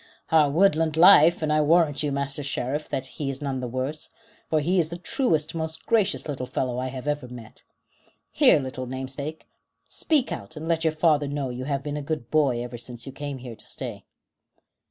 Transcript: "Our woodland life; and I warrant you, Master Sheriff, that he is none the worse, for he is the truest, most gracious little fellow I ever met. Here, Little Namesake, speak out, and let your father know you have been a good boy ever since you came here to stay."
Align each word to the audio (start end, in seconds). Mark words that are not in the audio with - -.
"Our 0.31 0.49
woodland 0.49 0.97
life; 0.97 1.43
and 1.43 1.53
I 1.53 1.61
warrant 1.61 2.01
you, 2.01 2.11
Master 2.11 2.41
Sheriff, 2.41 2.89
that 2.89 3.05
he 3.05 3.29
is 3.29 3.39
none 3.39 3.59
the 3.59 3.67
worse, 3.67 4.09
for 4.49 4.59
he 4.59 4.79
is 4.79 4.89
the 4.89 4.97
truest, 4.97 5.53
most 5.53 5.85
gracious 5.85 6.27
little 6.27 6.47
fellow 6.47 6.79
I 6.79 6.87
ever 6.87 7.27
met. 7.27 7.61
Here, 8.31 8.57
Little 8.59 8.87
Namesake, 8.87 9.45
speak 9.87 10.31
out, 10.31 10.55
and 10.57 10.67
let 10.67 10.83
your 10.83 10.91
father 10.91 11.27
know 11.27 11.51
you 11.51 11.65
have 11.65 11.83
been 11.83 11.97
a 11.97 12.01
good 12.01 12.31
boy 12.31 12.63
ever 12.63 12.79
since 12.79 13.05
you 13.05 13.11
came 13.11 13.37
here 13.37 13.55
to 13.55 13.67
stay." 13.67 14.05